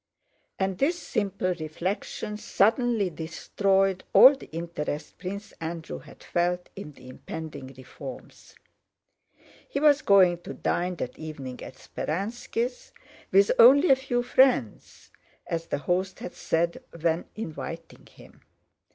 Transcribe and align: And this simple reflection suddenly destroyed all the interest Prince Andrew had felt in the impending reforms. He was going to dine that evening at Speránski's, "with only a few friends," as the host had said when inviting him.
And 0.57 0.79
this 0.79 0.97
simple 0.97 1.53
reflection 1.59 2.35
suddenly 2.35 3.11
destroyed 3.11 4.03
all 4.13 4.33
the 4.35 4.49
interest 4.51 5.19
Prince 5.19 5.51
Andrew 5.61 5.99
had 5.99 6.23
felt 6.23 6.69
in 6.75 6.93
the 6.93 7.07
impending 7.07 7.67
reforms. 7.77 8.55
He 9.69 9.79
was 9.79 10.01
going 10.01 10.39
to 10.39 10.55
dine 10.55 10.95
that 10.95 11.19
evening 11.19 11.61
at 11.61 11.75
Speránski's, 11.75 12.93
"with 13.31 13.51
only 13.59 13.91
a 13.91 13.95
few 13.95 14.23
friends," 14.23 15.11
as 15.45 15.67
the 15.67 15.77
host 15.77 16.17
had 16.17 16.33
said 16.33 16.81
when 16.99 17.25
inviting 17.35 18.07
him. 18.07 18.41